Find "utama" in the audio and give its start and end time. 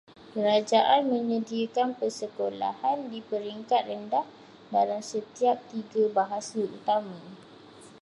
6.77-7.19